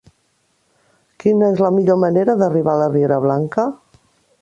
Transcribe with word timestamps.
Quina 1.25 1.51
és 1.55 1.63
la 1.65 1.71
millor 1.77 2.01
manera 2.07 2.37
d'arribar 2.43 2.77
a 2.77 2.83
la 2.83 2.91
riera 2.97 3.25
Blanca? 3.29 3.73